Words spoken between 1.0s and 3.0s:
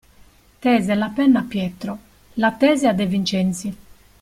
penna a Pietro, la tese a